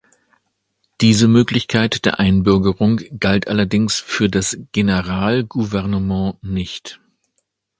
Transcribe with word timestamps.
Diese 0.99 1.27
Möglichkeit 1.27 2.05
der 2.05 2.19
Einbürgerung 2.19 3.01
galt 3.19 3.47
allerdings 3.47 3.99
für 3.99 4.29
das 4.29 4.57
„Generalgouvernement“ 4.71 6.43
nicht. 6.43 6.99